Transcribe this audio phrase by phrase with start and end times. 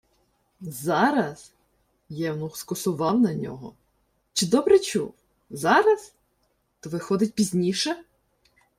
[0.61, 1.53] «Зараз»?
[2.09, 3.75] Євнух скосував на нього.
[4.33, 5.13] Чи добре чув?
[5.49, 6.13] Зараз?
[6.79, 8.03] То виходить, пізніше?